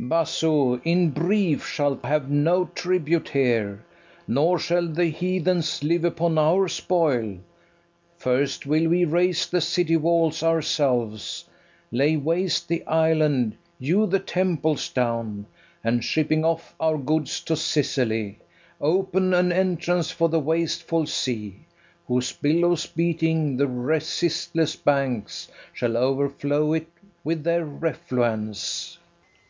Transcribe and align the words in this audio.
FERNEZE. 0.00 0.08
Basso, 0.08 0.78
in 0.82 1.10
brief, 1.10 1.66
shalt 1.66 2.02
have 2.06 2.30
no 2.30 2.64
tribute 2.74 3.28
here, 3.28 3.84
Nor 4.26 4.58
shall 4.58 4.88
the 4.88 5.04
heathens 5.10 5.84
live 5.84 6.06
upon 6.06 6.38
our 6.38 6.68
spoil: 6.68 7.36
First 8.16 8.64
will 8.64 8.88
we 8.88 9.04
raze 9.04 9.46
the 9.46 9.60
city 9.60 9.98
walls 9.98 10.42
ourselves, 10.42 11.44
Lay 11.92 12.16
waste 12.16 12.66
the 12.66 12.82
island, 12.86 13.58
hew 13.78 14.06
the 14.06 14.18
temples 14.20 14.88
down, 14.88 15.44
And, 15.84 16.02
shipping 16.02 16.46
off 16.46 16.74
our 16.80 16.96
goods 16.96 17.38
to 17.40 17.54
Sicily, 17.54 18.38
Open 18.80 19.34
an 19.34 19.52
entrance 19.52 20.10
for 20.10 20.30
the 20.30 20.40
wasteful 20.40 21.04
sea, 21.04 21.66
Whose 22.08 22.32
billows, 22.32 22.86
beating 22.86 23.58
the 23.58 23.68
resistless 23.68 24.76
banks, 24.76 25.50
Shall 25.74 25.98
overflow 25.98 26.72
it 26.72 26.86
with 27.22 27.44
their 27.44 27.66
refluence. 27.66 28.96